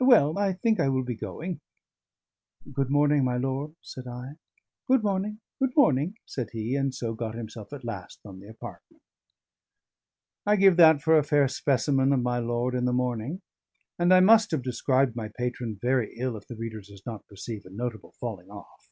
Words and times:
Well, 0.00 0.38
I 0.38 0.54
think 0.54 0.80
I 0.80 0.88
will 0.88 1.04
be 1.04 1.14
going." 1.14 1.60
"Good 2.72 2.88
morning, 2.88 3.22
my 3.22 3.36
lord," 3.36 3.74
said 3.82 4.06
I. 4.06 4.36
"Good 4.88 5.02
morning, 5.04 5.40
good 5.58 5.76
morning," 5.76 6.16
said 6.24 6.48
he, 6.52 6.74
and 6.74 6.94
so 6.94 7.12
got 7.12 7.34
himself 7.34 7.70
at 7.74 7.84
last 7.84 8.22
from 8.22 8.40
the 8.40 8.48
apartment. 8.48 9.02
I 10.46 10.56
give 10.56 10.78
that 10.78 11.02
for 11.02 11.18
a 11.18 11.22
fair 11.22 11.48
specimen 11.48 12.14
of 12.14 12.22
my 12.22 12.38
lord 12.38 12.74
in 12.74 12.86
the 12.86 12.94
morning 12.94 13.42
and 13.98 14.10
I 14.14 14.20
must 14.20 14.52
have 14.52 14.62
described 14.62 15.14
my 15.16 15.28
patron 15.28 15.74
very 15.82 16.14
ill 16.18 16.34
if 16.38 16.46
the 16.46 16.56
reader 16.56 16.80
does 16.80 17.02
not 17.04 17.26
perceive 17.28 17.66
a 17.66 17.70
notable 17.70 18.12
falling 18.18 18.48
off. 18.48 18.88